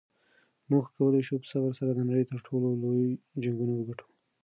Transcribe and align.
موږ 0.69 0.85
کولی 0.95 1.21
شو 1.27 1.35
په 1.41 1.47
صبر 1.51 1.71
سره 1.79 1.91
د 1.93 1.99
نړۍ 2.09 2.23
تر 2.31 2.39
ټولو 2.47 2.67
لوی 2.83 3.07
جنګونه 3.43 3.73
وګټو. 3.75 4.07